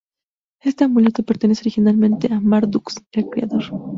Este 0.63 0.83
amuleto 0.83 1.21
pertenece 1.21 1.61
originalmente 1.61 2.33
a 2.33 2.39
Marduk, 2.39 2.89
el 3.11 3.27
creador. 3.29 3.65